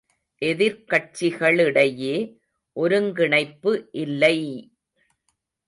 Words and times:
எதிர்க் 0.41 0.87
கட்சிகளிடையே 0.89 2.15
ஒருங்கிணைப்பு 2.75 3.73
இல்லை! 3.99 4.37